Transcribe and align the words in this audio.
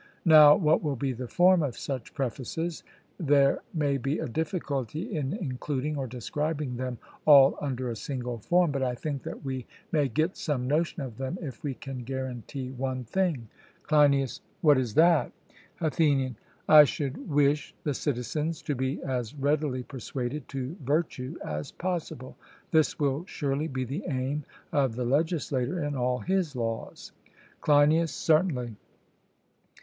Now, 0.25 0.55
what 0.55 0.81
will 0.81 0.95
be 0.95 1.13
the 1.13 1.27
form 1.27 1.61
of 1.61 1.77
such 1.77 2.15
prefaces? 2.15 2.83
There 3.19 3.61
may 3.71 3.97
be 3.97 4.17
a 4.17 4.27
difficulty 4.27 5.15
in 5.15 5.33
including 5.33 5.95
or 5.95 6.07
describing 6.07 6.77
them 6.77 6.97
all 7.23 7.55
under 7.61 7.87
a 7.87 7.95
single 7.95 8.39
form, 8.39 8.71
but 8.71 8.81
I 8.81 8.95
think 8.95 9.21
that 9.21 9.45
we 9.45 9.67
may 9.91 10.07
get 10.07 10.35
some 10.37 10.65
notion 10.67 11.03
of 11.03 11.17
them 11.19 11.37
if 11.39 11.61
we 11.63 11.75
can 11.75 11.99
guarantee 11.99 12.71
one 12.71 13.03
thing. 13.03 13.47
CLEINIAS: 13.83 14.41
What 14.61 14.79
is 14.79 14.95
that? 14.95 15.31
ATHENIAN: 15.81 16.35
I 16.67 16.83
should 16.83 17.29
wish 17.29 17.75
the 17.83 17.93
citizens 17.93 18.63
to 18.63 18.73
be 18.73 18.99
as 19.03 19.35
readily 19.35 19.83
persuaded 19.83 20.47
to 20.49 20.75
virtue 20.83 21.35
as 21.45 21.71
possible; 21.73 22.35
this 22.71 22.97
will 22.97 23.23
surely 23.27 23.67
be 23.67 23.83
the 23.85 24.01
aim 24.07 24.45
of 24.71 24.95
the 24.95 25.05
legislator 25.05 25.83
in 25.83 25.95
all 25.95 26.17
his 26.17 26.55
laws. 26.55 27.11
CLEINIAS: 27.61 28.09
Certainly. 28.11 28.75